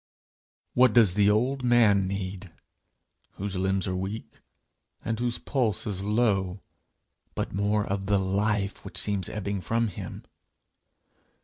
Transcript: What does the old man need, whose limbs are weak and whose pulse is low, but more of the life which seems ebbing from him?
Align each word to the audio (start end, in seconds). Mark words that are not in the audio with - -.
What 0.73 0.93
does 0.93 1.13
the 1.13 1.29
old 1.29 1.63
man 1.63 2.07
need, 2.07 2.51
whose 3.33 3.55
limbs 3.55 3.87
are 3.87 3.95
weak 3.95 4.39
and 5.05 5.19
whose 5.19 5.37
pulse 5.37 5.85
is 5.85 6.03
low, 6.03 6.59
but 7.35 7.53
more 7.53 7.85
of 7.85 8.07
the 8.07 8.17
life 8.17 8.83
which 8.83 8.97
seems 8.97 9.29
ebbing 9.29 9.61
from 9.61 9.89
him? 9.89 10.23